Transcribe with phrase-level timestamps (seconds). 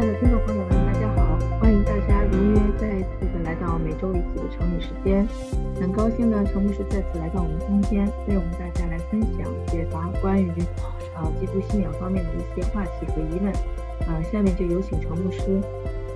[0.00, 1.38] 爱的听众朋友们，大家好！
[1.58, 5.28] 欢迎大家如约再次的来到每周一次的成语时间。
[5.78, 10.48] 很高兴呢，陈牧师再次来到我们中间，为我们大家来分享解答关于
[11.14, 13.52] 啊基督信仰方面的一些话题和疑问。
[14.08, 15.60] 啊，下面就有请陈牧师。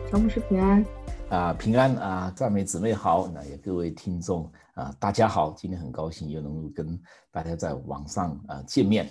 [0.08, 0.82] 陈牧师平安
[1.28, 5.52] 啊，平安啊，赞美姊妹好，那也各位听众啊，大家好！
[5.58, 6.98] 今天很高兴又能够跟
[7.30, 9.06] 大家在网上啊见面。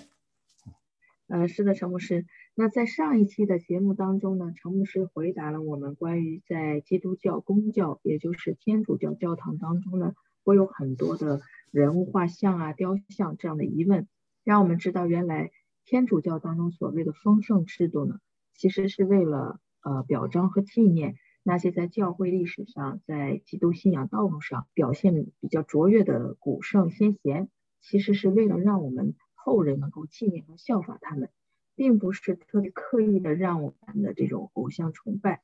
[1.28, 2.26] 嗯，是的，陈牧师。
[2.56, 11.40] 那在上一期的节目当中呢，陈牧师回答了我们关于在基督教公教，也就是天主教教堂当中呢，会有很多的
[11.72, 14.06] 人物画像啊、雕像这样的疑问，
[14.44, 15.50] 让我们知道原来
[15.84, 18.20] 天主教当中所谓的丰盛制度呢，
[18.52, 27.48] 其实是为了呃表彰和纪念那些在教会历史上在基督信仰道路上表现比较卓越的古圣先贤，
[27.80, 31.30] 其实是为了让我们后人能够纪念和效法他们。
[31.74, 35.42] 并不是特别刻意的让我们的这种偶像崇拜。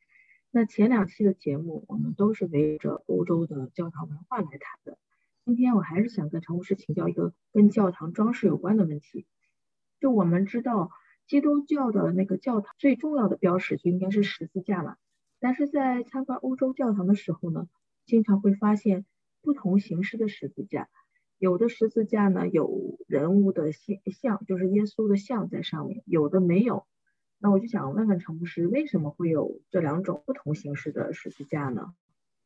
[0.50, 4.98] 那前两期的节目，我们都是围着欧洲的教堂文化来谈的。
[5.44, 9.26] 今天我还是想跟陈牧师请教一个跟教堂装饰有关的问题。
[10.00, 10.90] 就我们知道，
[11.26, 14.96] 基督教的那个教堂最重要的标识就应该是十字架了。
[15.38, 17.68] 但是在参观欧洲教堂的时候呢，
[18.04, 19.06] 经常会发现
[19.42, 20.88] 不同形式的十字架。
[21.40, 26.84] 有的十字架呢，有人物的像像，就是耶稣的像在上面；有的没有。
[27.38, 31.94] 那我就想问问陈牧师，为什么会有这两种不同形式的十字架呢？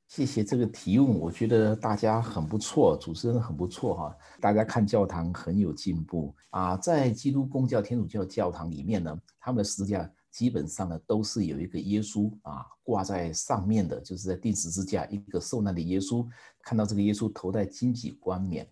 [0.07, 4.17] 谢谢这个提问，我觉得大家很不错，主持人很不错哈。
[4.41, 16.25] 大家看教堂很有进步啊，在基督公教、天主教教堂里面呢，他们的十字架基本上呢都是有一个耶稣啊挂在上面的，就是在钉十字架一个受难的耶稣，
[16.63, 18.65] 看到这个耶稣头戴荆棘冠冕。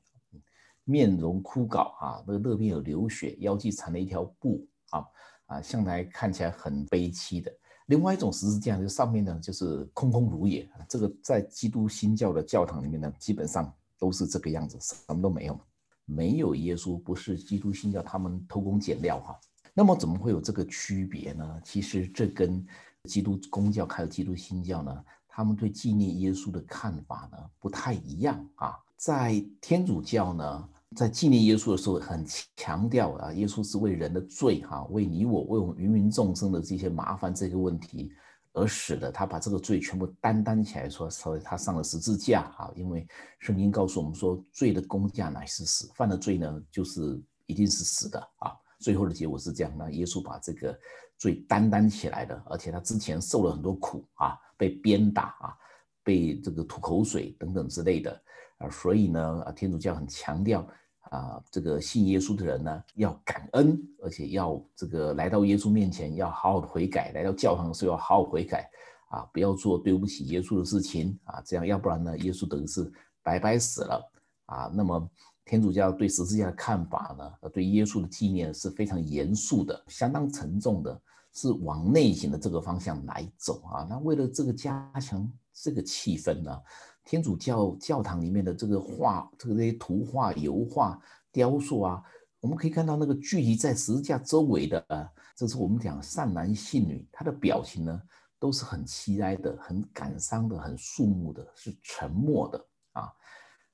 [0.84, 5.04] 面容枯槁啊，那个肋边有流血，腰际缠了一条布啊
[5.46, 7.52] 啊，向来看起来很悲戚的。
[7.86, 10.68] 另外一种十字架，就上面呢就是空空如也。
[10.88, 15.60] 这个在基督新教的教堂里面呢，基本上都是这个样子，什么都没有，
[16.04, 19.38] 没有耶稣，不是基督新教他们偷工减料哈。
[19.74, 21.60] 那么怎么会有这个区别呢？
[21.64, 22.64] 其实这跟
[23.04, 28.78] 基督公教还有基督新教呢，他们对纪念耶稣的看法呢不太一样啊。
[29.02, 32.24] 在天主教呢，在纪念耶稣的时候，很
[32.54, 38.12] 强调啊，耶稣是为人的罪哈，为你我，为我们芸芸众生的这些麻烦这个问题
[38.52, 43.04] 而死的，他把这个罪全部担当起来，说所以他上了十字架啊，因为
[43.40, 50.78] 圣经告诉我们说，罪的工价乃是死，犯了罪呢，就是一定是死的啊，最后的结果是这样，那耶稣把这个
[51.18, 55.56] 罪担当起来的，而且他之前受了很多苦啊，被鞭打啊，
[56.04, 58.22] 被这个吐口水等等之类的。
[58.62, 60.66] 啊，所以呢，啊，天主教很强调
[61.10, 68.70] 啊，这个信耶稣的人呢，要感恩，而且要这个来到耶稣面前要好好的悔改，来到教堂的时候要好好悔改，
[69.08, 72.90] 啊，不要做对不起耶稣的事情啊，这样要不然呢，耶稣等于是
[73.22, 74.12] 白白死了
[74.46, 74.72] 啊。
[74.72, 75.10] 那么
[75.44, 81.00] 天主教对十字架的看法呢，对耶稣的纪念是非常严肃的，相当沉重的，
[81.32, 83.86] 是往内心的这个方向来走啊。
[83.90, 86.56] 那为了这个加强这个气氛呢？
[87.04, 91.00] 天主教教堂里面的这个画，这个这些图画、油画、
[91.32, 92.02] 雕塑啊，
[92.40, 98.00] 我们可以看到那个聚集在十字架周围的，啊，这是我们讲善男信女，他的表情呢
[98.38, 103.12] 都是很凄哀的、很感伤的、很肃穆的，是沉默的啊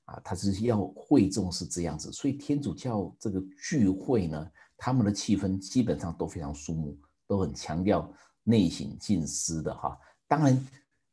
[0.05, 6.97] 啊，他是要会众是这样子，所以天主教这个聚会呢，他们的气氛基本上都非常肃穆，
[7.27, 8.11] 都很强调
[8.43, 9.95] 内省静思的哈，
[10.27, 10.67] 当然。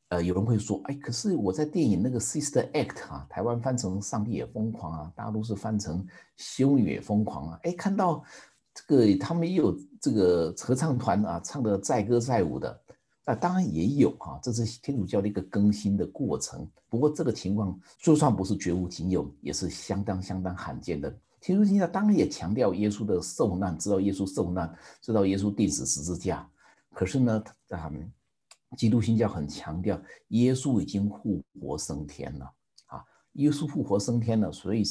[0.09, 6.01] 呃，有人会说，哎，可是我在电影那个《Sister Act》啊，台湾翻成《上帝也疯狂》啊，大陆是翻成
[6.37, 8.23] 《修女也疯狂》啊，哎，看到
[8.73, 12.81] 这个他们也有这个合唱团啊，唱的载歌载舞的，
[13.25, 16.65] 那当然也有哈，这是天主教的一个更新的过程。
[16.89, 21.13] 不过这个情况就算不是绝无仅有，也是相当相当罕见的。
[21.41, 26.49] 天主教当然也强调耶稣的受难，知道耶稣受难，知道耶稣钉死十字架，
[26.95, 28.09] 可是呢，他们。
[28.77, 32.45] 基督新教很强调耶稣已经复活升天了
[32.87, 33.05] 啊！
[33.35, 34.83] 耶稣复活升天了，所以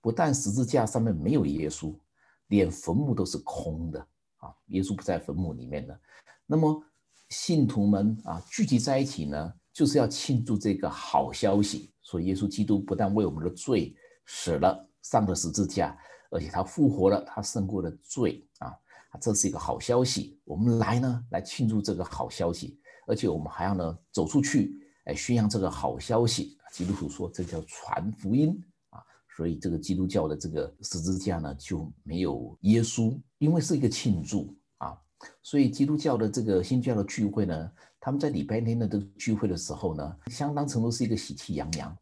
[0.00, 1.98] 不但十字架上面没有耶稣，
[2.46, 4.00] 连坟墓都是空的
[4.36, 4.54] 啊！
[4.66, 6.00] 耶稣不在坟墓里面的。
[6.46, 6.82] 那么
[7.30, 11.92] 信徒们啊聚集在一起呢，就是要庆祝这个好消息。
[12.02, 13.96] 说耶稣基督不但为我们的罪
[14.26, 15.98] 死了，上了十字架，
[16.30, 18.72] 而且他复活了，他胜过了罪啊！
[19.20, 20.38] 这是一个好消息。
[20.44, 22.78] 我们来呢，来庆祝这个好消息。
[23.06, 26.56] 而且我们还要呢走出去，哎，宣扬这个好消息。
[26.72, 28.60] 基督徒说这叫传福音
[28.90, 28.98] 啊，
[29.36, 34.98] 所以这个基督教的这个十字架呢就没有耶稣，因为是一个庆祝啊。
[35.42, 37.70] 所以基督教的这个新教的聚会呢，
[38.00, 41.96] 他们在礼拜天的这个聚会的时候呢，相当程度是一个喜气洋洋。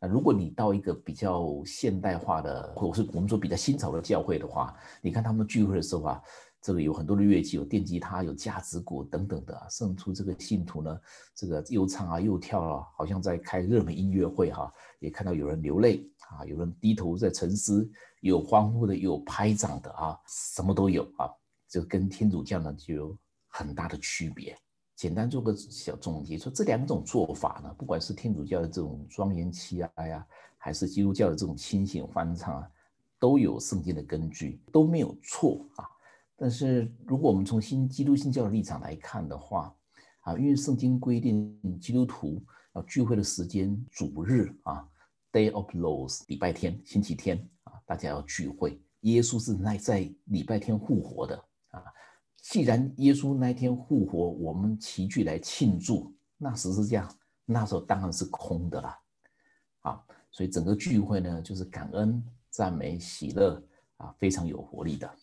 [0.00, 6.22] 那如果你到一个比较现代化的，或者是我们说比较新潮的教会的话，你看他们聚会的时候啊，
[6.62, 11.00] 这个有很多的乐器，有电吉他，有架子鼓等等的，胜出这个信徒呢，
[11.34, 14.70] 这个又唱啊又跳啊，好像在开热门音乐会哈。
[14.98, 17.90] 也看到有人流泪啊，有人低头在沉思，
[18.20, 21.30] 有欢呼的，有拍掌的啊，什么都有啊。
[21.66, 23.16] 就跟天主教呢就有
[23.48, 24.54] 很大的区别。
[24.96, 30.26] 简单做个小总结，说这两种做法呢，不管是天主教的这种庄严祈哀呀，
[30.58, 32.70] 还是基督教的这种清醒欢唱啊，
[33.18, 35.88] 都有圣经的根据，都没有错啊。
[36.42, 39.76] 但是如果我们从新基督新教的立场来看的话，
[40.20, 42.42] 啊，因为圣经规定基督徒
[42.74, 44.88] 要聚会的时间主日啊
[45.32, 48.80] ，Day of l o w s 礼拜天、星期天啊，大家要聚会。
[49.00, 51.36] 耶稣是那在礼拜天复活的。
[51.72, 51.84] 啊，
[52.40, 57.06] 既然耶稣那天复活，我们齐聚来庆祝，那时是这样
[57.44, 58.98] 那时候当然是空的了。
[59.80, 63.62] 啊，所以整个聚会呢，就是感恩、赞美、喜乐
[63.98, 65.14] 啊，非常有活力的。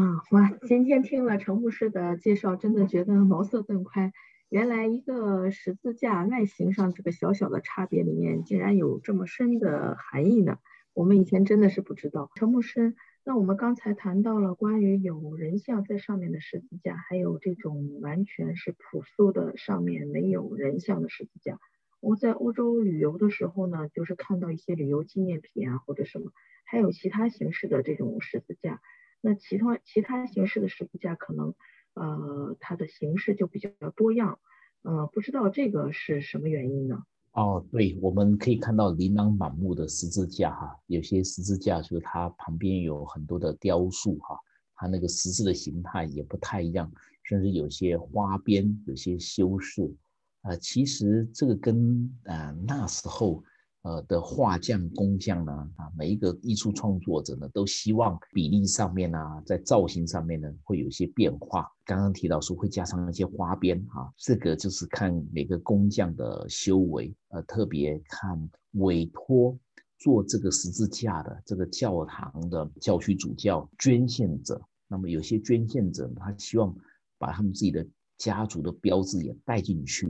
[0.00, 0.50] 啊，哇！
[0.66, 4.14] 今天听了陈牧师的介绍，真的觉得茅塞顿开。
[4.48, 10.56] 原来一个十字架外形上这个小小的差别里面，竟然有这么深的含义呢。
[10.94, 12.30] 我们以前真的是不知道。
[12.34, 12.96] 陈牧师。
[13.24, 21.58] 那我们刚才谈到了关于有人像在上面的十字架，还有这种完全是朴素的上面没有人像的十字架。
[22.00, 26.32] 我在欧洲旅游的时候呢，就是看到一些旅游纪念品啊或者什么，
[26.64, 28.80] 还有其他形式的这种十字架。
[29.20, 31.54] 那其他其他形式的十字架可能
[31.94, 34.38] 呃它的形式就比较多样，
[34.82, 37.04] 呃不知道这个是什么原因呢？
[37.32, 44.38] 哦，对，我们可以看到琳琅满目的十字架哈，有些十字架就是它旁边有很多的雕塑哈，
[44.74, 46.90] 它那个十字的形态也不太一样，
[47.22, 49.94] 甚至有些花边，有些修饰，
[50.40, 53.44] 啊，其实这个跟呃那时候。
[53.82, 61.66] 呃的画匠、工匠呢，啊，每一个艺术创作者呢，都希望比例上面呢，在造型上面呢，会有一些变化。
[61.84, 67.14] 刚刚提到说会加上一些花边啊，这个就是看每个工匠的修为。
[67.28, 69.56] 呃，特别看委托
[69.98, 76.74] 做这个十字架的这个教堂的教区主教捐献者，那么有些捐献者他希望
[77.18, 77.86] 把他们自己的
[78.18, 80.06] 家族的标志也带进去。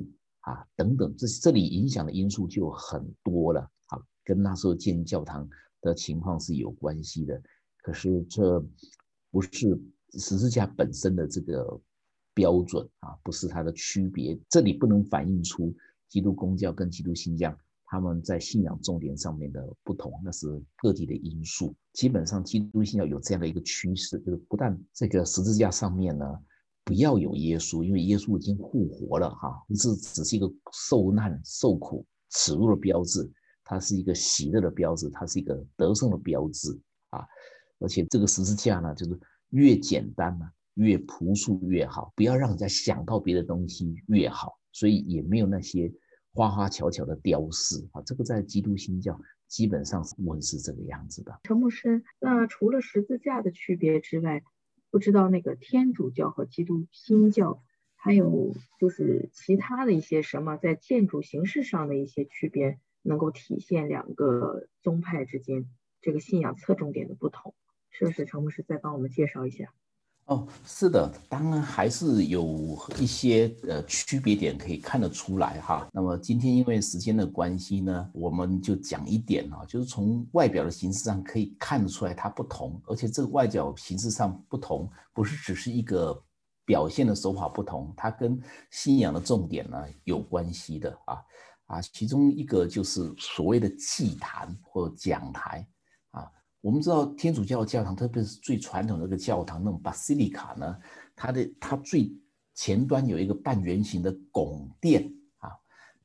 [0.51, 3.61] 啊，等等，这这里影响的因素就很多了。
[3.87, 5.49] 啊，跟那时候建教堂
[5.81, 7.41] 的情况是有关系的。
[7.83, 8.61] 可是这
[9.31, 9.81] 不是
[10.19, 11.81] 十字架本身的这个
[12.35, 14.37] 标准啊，不是它的区别。
[14.49, 15.73] 这里不能反映出
[16.09, 17.57] 基督公教跟基督新教
[17.87, 21.75] 他们在信仰重点上面的不同，那是各地的因素。
[21.93, 26.27] 基本上基督信教有这样的一个趋势，就是不但这个十字架上面呢。
[26.91, 33.31] 不要有耶稣，因为耶稣已经复活了哈，这只是一个受难、受苦、耻辱的标志，
[33.63, 36.77] 它是一个喜乐的标志，它是一个得胜的标志
[37.11, 37.25] 啊！
[37.79, 39.17] 而且这个十字架呢，就是
[39.51, 45.93] 越简单呢，越朴素越好，不要让人家想到别的东西越好，所以也没有那些
[46.33, 48.03] 花花巧巧的雕饰啊。
[48.03, 49.17] 这个在基督新教
[49.47, 51.39] 基本上是问是这个样子的。
[51.45, 54.43] 陈牧师，那除了十字架的区别之外，
[54.91, 57.63] 不知道那个天主教和基督新教，
[57.95, 65.67] 还有就是其他的一些什么在建筑形式上的一些区别，能够体现两个宗派之间
[66.01, 67.55] 这个信仰侧重点的不同，
[67.91, 68.25] 是不是？
[68.25, 69.73] 陈牧师再帮我们介绍一下。
[70.31, 75.89] 哦，是的，当然还是有一些呃区别点可以看得出来哈。
[75.93, 86.17] 那么今天因为时间的关系呢，我们就讲一点啊，就是从外表的形式上可以看得出来它不同，而且这个外表形式上不同，不是只是一个
[86.65, 91.19] 表现的手法不同，它跟信仰的重点呢有关系的啊
[91.67, 95.67] 啊，其中一个就是所谓的祭坛或讲台。
[96.61, 100.77] 我们知道天主教教堂，特别是最传统那个教堂，那种 basilica 呢，
[101.17, 102.13] 它的它最
[102.55, 105.51] 前端有一个半圆形的拱殿啊。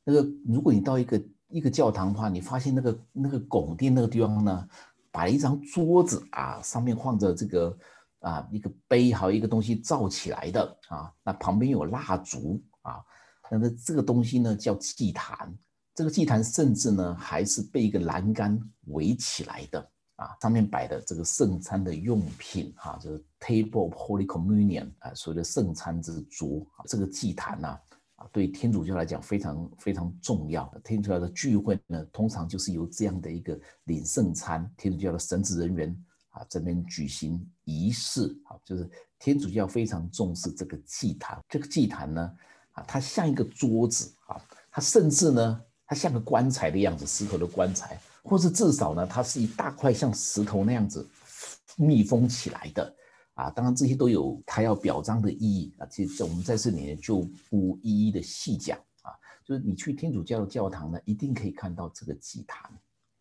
[0.04, 4.68] 那个如果你到一个一个教堂的话，你发现那个那个拱殿那个地方呢，
[5.12, 7.78] 摆一张桌子啊，上面放着这个
[8.20, 11.12] 啊一个杯，还有一个东西罩起来的啊。
[11.22, 13.04] 那旁边有蜡烛啊，
[13.52, 15.54] 那么这个东西呢叫祭坛。
[15.94, 18.58] 这个祭坛甚至呢还是被一个栏杆
[18.88, 19.92] 围起来的。
[20.16, 27.68] 啊，上面摆的这个圣餐的用品，哈，就是 table of Holy Communion 啊，所谓的圣餐之桌啊，这个祭坛呐，
[28.16, 30.74] 啊，对天主教来讲非常非常重要。
[30.86, 41.38] 天主教的聚会呢，通常就是由这样的一个领圣餐，天主教的神职人员啊这边举行仪式啊，就是天主教非常重视这个祭坛。
[41.50, 42.34] 这个祭坛呢，
[42.72, 44.42] 啊，它像一个桌子啊，
[44.72, 51.08] 它甚至呢，它像个棺材的样子，石头的棺材，或是至少呢，它是一大块像石头那样子
[51.78, 52.96] 密封起来的
[53.36, 53.50] 啊。
[53.52, 55.86] 当然这些都有它要表彰的意义啊。
[55.86, 59.14] 其实我们在这里就不一一的细讲啊。
[59.46, 62.72] 就是你去天主教的教堂呢，一定可以看到这个祭坛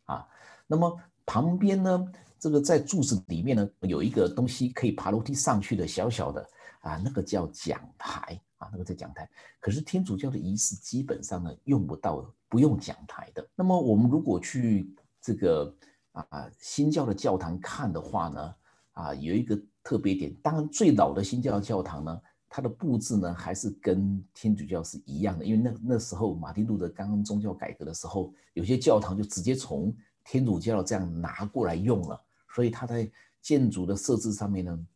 [0.06, 0.26] 啊。
[0.66, 2.12] 那么旁边呢？
[2.40, 6.46] 这个在柱子里面呢，有一个东西可以爬楼梯上去的小小的
[6.80, 9.26] 啊，那个叫讲台啊，那个在讲台。
[9.60, 13.44] 可是天主教的仪式基本上呢用不到，不用讲台的。
[13.56, 15.74] 那么我们如果去这个
[16.12, 18.54] 啊新教的教堂看的话呢，
[18.92, 29.92] 啊有一个特别点，当然最老的新教教堂呢，它的布置呢还是跟天主教是一样的，因为那那时候马丁路德刚刚宗教改革的时候，有些教堂就直接从
[30.22, 32.24] 天主教这样拿过来用了。
[32.54, 33.10] 所以它在
[33.42, 34.86] 建筑的设置上面呢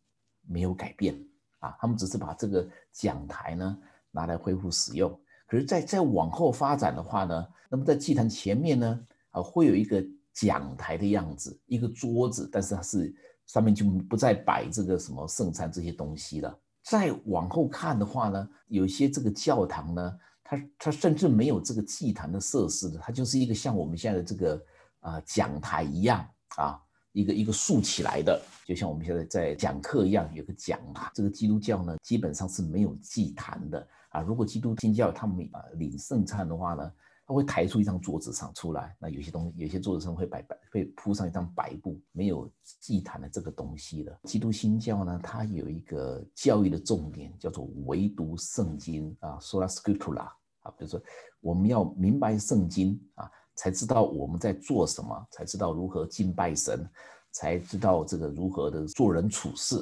[0.47, 1.21] 没有改变
[1.59, 3.77] 啊，他们只是把这个讲台呢
[4.13, 5.21] 拿来恢复使用。
[5.49, 9.01] 可是再再往后发展的话呢，那么在祭坛前面呢
[9.31, 13.13] 啊会有一个讲台的样子，一个桌子，但是它是
[13.47, 16.57] 上面就不再摆这个什么圣餐这些东西了。
[16.83, 24.63] 再往后看的话呢，有些这个教堂呢，它它甚至没有这个祭坛的设施的，它就是一个像我们现在的这个
[25.01, 26.25] 啊讲台一样
[26.57, 26.79] 啊。
[27.13, 31.11] 一个一个竖起来的，就像我们现在在讲课一样，有个讲台。
[31.15, 33.89] 这个基督教呢，基本上是没有祭坛的
[34.21, 36.93] 如果基督新教他们啊领圣餐的话呢，
[37.27, 44.19] 他会抬出一张桌子上出来，那有些东西，有些桌子上会摆摆，会铺上一张白布，没有祭坛的这个东西的。
[44.25, 51.01] 基督新教呢，它有一个教育的重点叫做唯独圣经啊，sola scriptura 啊，比如说
[51.41, 53.31] 我们要明白圣经啊。
[53.61, 56.89] 才知道我们在做什么，才知道如何敬拜神，
[57.33, 59.79] 才知道这个如何的做人处事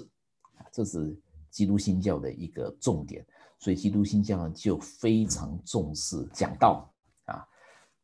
[0.56, 1.14] 啊，这是
[1.50, 3.22] 基督新教的一个重点。
[3.58, 6.92] 所以基督新教呢就非常重视讲道
[7.24, 7.46] 啊，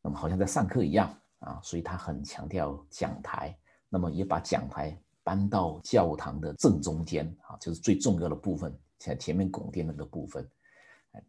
[0.01, 3.57] 那么好像在上课一样啊，所以他很强调讲台，
[3.89, 10.49] 那么也把讲台搬到教堂的正中间啊，就是最重要的部分，像前面拱殿那个部分，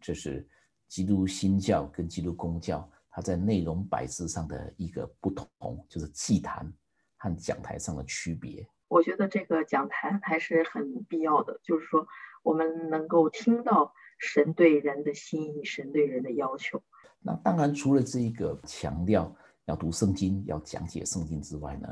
[0.00, 0.48] 这是
[0.88, 2.88] 基督新教跟基督公教。
[3.16, 6.68] 它在内容摆设上的一个不同，就是祭坛
[7.16, 8.68] 和讲台上的区别。
[8.88, 12.04] 我觉得这个讲台还是很必要的，就是说
[12.42, 16.82] 我们能够听到神对人的心意，神对人的要求。
[17.20, 19.34] 那当然，除了这一个强调
[19.66, 21.88] 要读圣经、要讲解圣经之外呢，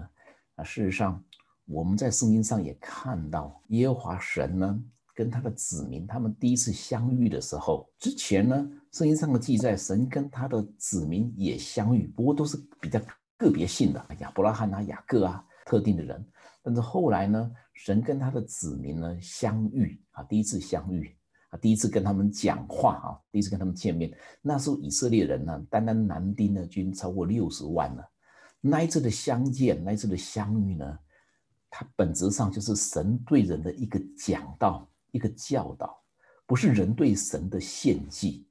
[0.57, 1.23] 啊，事实上
[1.67, 4.83] 我们在圣经上也看到耶和华神呢。
[5.15, 8.57] 跟他的子民，他们第一次相遇的时候，之前呢，
[8.93, 12.99] 圣经上的记载，神跟他的子民也相遇，不过都是比较
[13.37, 16.27] 个别性的，亚伯拉罕啊、雅各啊，特定的人。
[16.63, 21.15] 但是后来呢，神跟他的子民呢相遇啊，第一次相遇
[21.53, 28.05] 啊，第一次跟他们讲话啊，第一次跟他们见面，那时候以色列人呢，单单男丁呢，均超过六十万了。
[28.61, 30.99] 那一次的相见，那一次的相遇呢，
[31.71, 34.89] 它本质上就是神对人的一个讲道。
[35.15, 36.03] 一个教导，
[36.47, 38.49] 不是人对神的献祭。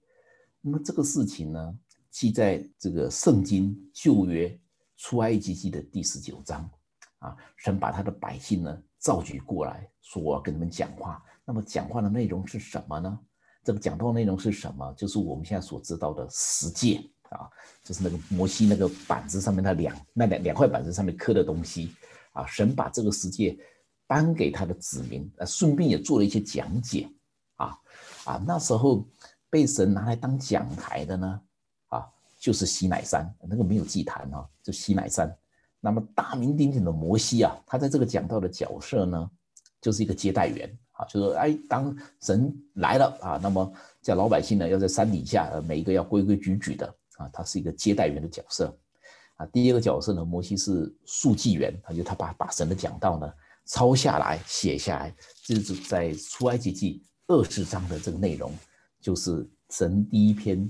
[0.61, 1.79] 那么这个事情呢，
[2.11, 4.55] 记在这个圣经旧约
[4.95, 6.69] 出埃及记的第十九章
[7.17, 11.23] 啊，神把他的百姓呢召集过来，说我要跟你们讲话。
[11.45, 13.19] 那么讲话的内容是什么呢？
[13.63, 14.93] 这个讲到内容是什么？
[14.97, 17.49] 就是我们现在所知道的十诫啊，
[17.83, 21.93] 就是那个摩西那个板子上面那两那两两块板子上面刻的东西
[22.33, 23.57] 啊，神把这个十诫。
[24.07, 27.09] 颁给他的子民，呃，顺便也做了一些讲解，
[27.55, 27.73] 啊
[28.25, 29.07] 啊，那时候
[29.49, 31.41] 被神拿来当讲台的呢，
[31.87, 32.05] 啊，
[32.37, 35.33] 就是西乃山，那个没有祭坛啊，就西乃山。
[35.79, 39.31] 那么大名鼎鼎的摩西啊，他在这个讲道的角色呢，
[39.79, 46.85] 就是一个接待员，啊，就说哎，当神来了啊，那么叫老百姓呢要在山底下，每一个要规规矩矩的
[47.17, 48.77] 啊，他是一个接待员的角色，
[49.37, 53.31] 啊，第一个角色呢，摩西是书记员，他就他把把神的讲道呢。
[53.67, 55.15] 抄下来，写下来，
[55.45, 58.51] 就是在出埃及记二十章的这个内容，
[58.99, 60.69] 就是神第一篇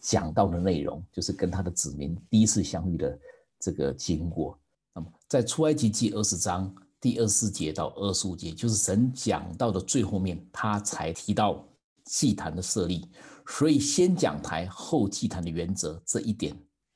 [0.00, 3.16] 讲到的内容，就是跟他的子民第一次相遇的
[3.60, 4.58] 这个经过。
[4.94, 11.66] 那么在出埃及记二十章第二十四节到二十五节，就是神讲到的最后面，他才提到
[12.04, 13.08] 祭坛的设立。
[13.46, 16.54] 所以先讲台后祭坛的原则，这一点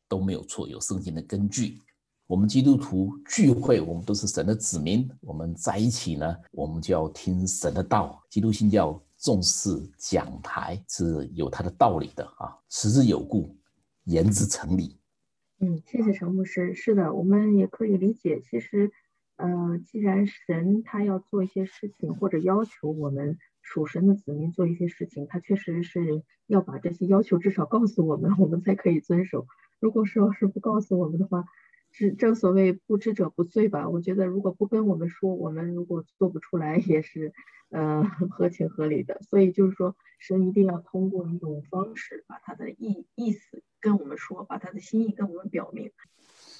[0.09, 1.81] 都没有错，有圣经的根据。
[2.27, 5.11] 我们基督徒聚会，我们都是神的子民。
[5.21, 8.23] 我们在一起呢，我们就要听神的道。
[8.31, 13.55] 基督信教重视讲台是有它的道理的啊，持之有故，
[14.05, 14.99] 言之成理。
[15.61, 16.75] 嗯，谢谢陈牧师。
[16.75, 18.91] 是的，我们也可以理解，其实
[19.37, 29.47] 呃，既然神他要做一些事情，或者要求我们属神的子民做一些事情，他确实是要把这些要求至少告诉我们， 我们才可以遵守。
[29.81, 31.45] 如果说是不告诉我们的话，
[31.91, 33.89] 是正所谓不知者不罪吧？
[33.89, 37.33] 我觉得如果不跟我们说，我们如果做不出来，也是
[37.71, 39.21] 呃合情合理的。
[39.23, 45.91] 所以就是说，神一定要通过一种方式，把他的意意思跟我们说，把他的心意跟我们表明。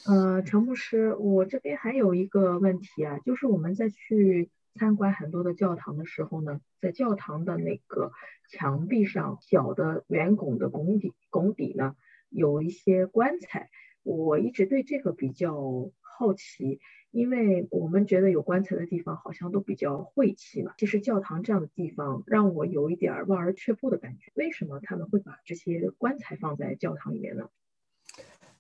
[0.07, 8.13] 呃，陈牧师，我这边还有一个问题啊，就是我们在去参观很多的教堂的时候呢，在教堂的那个
[8.51, 11.97] 墙壁上，小的圆拱的拱底拱底呢，
[12.29, 13.71] 有一些棺材。
[14.03, 16.81] 我一直对这个比较好奇，
[17.11, 20.75] 因为我们觉得有棺材的地方好像都比较晦气嘛。
[20.77, 24.31] 其实教堂这样的地方让我有一点望而却步的感觉。
[24.35, 27.49] 为什么他们会把这些棺材放在教堂里面呢？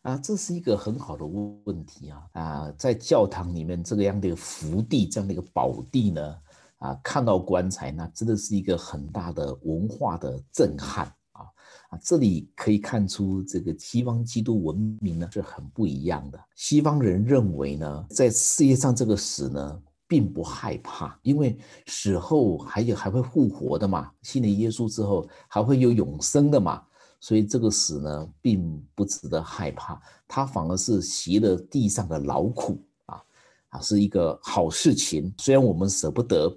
[0.04, 2.28] 啊，这是一个很好的问题啊！
[2.32, 6.36] 啊，在教堂里面这个样的福地，这样的一个宝地呢，
[6.76, 11.48] 啊，看到棺材，那真的是一个很大的文化的震撼啊
[11.88, 11.98] 啊。
[12.02, 16.38] 这里可以看出，这个西方基督文明呢是很不一样的。
[16.54, 21.56] 西方人认为呢，在世界上这个死呢，并不害怕，因为
[21.86, 26.82] 死后还有还会复活的嘛，信了耶稣之后还会有永生的嘛，
[27.24, 33.18] 所以这个死呢，并不值得害怕，它反而是习了地上的劳苦啊
[33.70, 35.32] 啊，是一个好事情。
[35.38, 36.54] 虽然我们舍不得。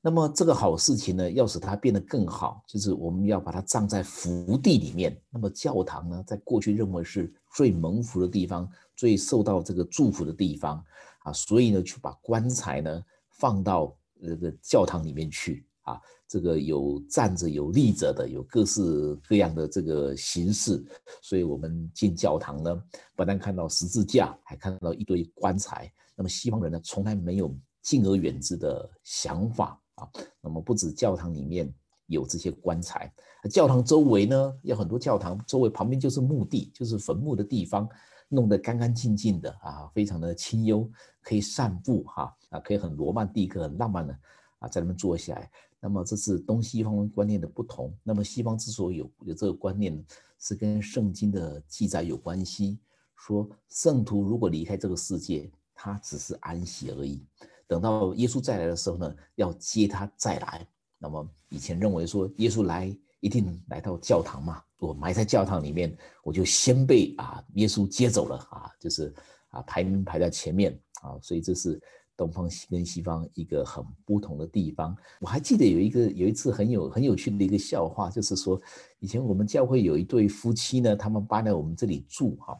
[0.00, 5.20] 那么这个好事情呢，要使它变得更好，就是我们要把它葬在福地里面。
[5.30, 10.80] 那么教堂呢，在过去认为是最蒙福的地方，最受到这个祝福的地方
[11.24, 13.92] 啊，所以呢，去把棺材呢放到
[14.22, 16.00] 这个教堂里面去啊。
[16.26, 20.84] 这个有站着、有立着的，有各式各样的这个形式。
[21.22, 22.82] 所以我们进教堂呢，
[23.14, 25.90] 不但看到十字架，还看到一堆棺材。
[26.16, 29.80] 那么西方人呢，从来没有敬而远之的想法。
[29.94, 30.10] 啊，
[30.40, 31.72] 那么不止教堂里面
[32.06, 33.14] 有这些棺材，
[33.48, 37.88] 教堂周围呢，有很多教堂周围旁边就是墓地，就是坟墓的地方，
[38.28, 40.90] 弄得干干净净的啊，非常的清幽，
[41.22, 44.12] 可以散步哈啊，可以很罗曼蒂克、很浪漫的
[44.58, 45.48] 啊，在那边坐下来。
[45.84, 47.94] 那么这是东西方观念的不同。
[48.02, 50.02] 那么西方之所以有有这个观念，
[50.38, 52.78] 是跟圣经的记载有关系，
[53.14, 57.22] 说圣徒如果离开这个世界，他只是安息而已。
[57.66, 60.66] 等到耶稣再来的时候呢，要接他再来。
[60.98, 69.14] 那么以前认为说耶稣来一定来到教堂嘛，我埋在教堂里面，我就先被啊耶稣接走了啊，就是
[69.50, 71.18] 啊排名排在前面啊。
[71.20, 71.78] 所以这是
[72.16, 74.96] 东方跟西方一个很不同的地方。
[75.20, 78.60] 我还记得有一个有一次很有很有趣的一个笑话，就是说
[78.98, 82.58] 以前我们教会有一对夫妻呢，他们搬来我们这里住哈。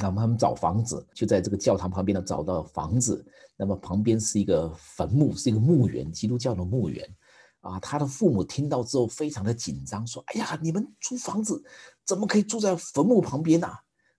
[0.00, 3.26] 那么他们找房子，就在这个教堂旁边呢找到房子。
[3.56, 7.04] 那么旁边是一个坟墓，是一个墓园，基督教的墓园。
[7.60, 11.60] 啊，他的父母听到之后非常的紧张，说：“哎呀，你们租房子
[12.06, 13.68] 怎么可以住在坟墓旁边呢？”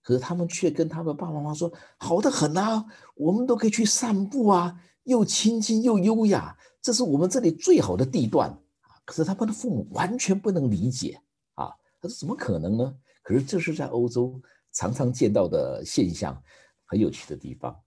[0.10, 11.22] 可是他们却跟他们爸爸妈妈说：“好的很啊，我们都可以去散步啊，又清静又优雅，这是我们这里最好的地段啊。”可是他们的父母完全不能理解
[11.54, 11.70] 啊，
[12.02, 14.42] 他说：“怎么可能呢？”可是这是在欧洲。
[14.72, 16.44] 常常见到的现象，
[16.86, 17.82] 很有趣的地方。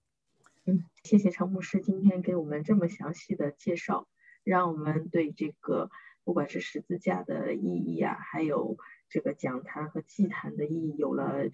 [0.67, 4.09] 嗯，谢谢陈牧师今天给我们这么详细的介绍，
[4.43, 5.91] 让我们对这个
[6.25, 8.77] 不管是十字架的意义啊，还有
[9.09, 11.49] 这个讲坛和祭坛的意义有了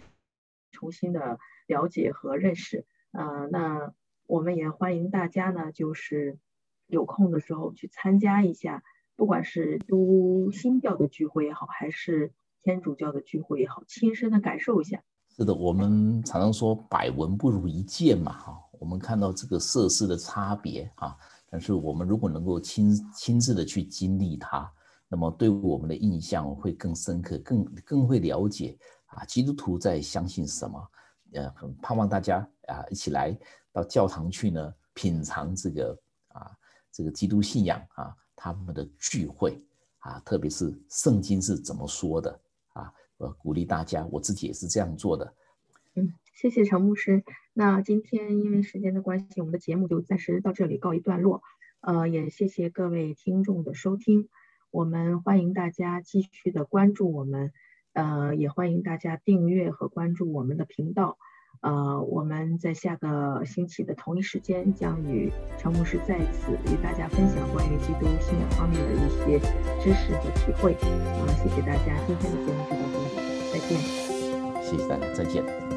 [0.71, 2.87] 重新的了解和认识。
[3.13, 3.93] 呃，那
[4.27, 6.39] 我们也欢迎大家呢，就是
[6.87, 8.83] 有空的时候去参加一下，
[9.17, 15.03] 不管是都新教的聚会也好，还是天主教的聚会也好，亲身的感受一下。
[15.31, 21.17] 是的，我们常常说百闻不如一见嘛，哈，我们看到这个设施的差别啊，
[21.49, 24.71] 但是我们如果能够亲亲自的去经历它，
[25.09, 28.77] 那么对我们的印象会更深刻，更更会了解
[29.09, 30.90] 啊，基督徒在相信什么，
[31.33, 33.37] 呃，很盼望大家啊一起来
[33.73, 36.51] 到教堂去呢，品尝这个啊
[36.90, 39.61] 这个基督信仰啊他们的聚会
[39.99, 42.40] 啊，特别是圣经是怎么说的
[42.73, 42.92] 啊。
[43.18, 45.35] 呃，鼓励大家，我自己也是这样做的。
[45.94, 47.25] 嗯，谢谢陈牧师。
[47.53, 51.42] 那今天因为时间的关系，我们的节目就暂时到这里告一段落。
[51.81, 54.29] 呃，也谢谢各位听众的收听。
[54.71, 57.53] 我们欢迎大家继续的关注我们，
[57.99, 61.19] 呃，也欢迎大家订阅和关注我们的频道。
[61.63, 69.41] 呃，我们在下个星期的同一时间将与陈牧师再次与大家分享关于基督信仰方面的一些
[69.83, 70.75] 知识和体会。
[70.75, 73.77] 啊，谢谢大家，今天的节目就到这里，再见。
[74.63, 75.68] 谢谢大家，再见。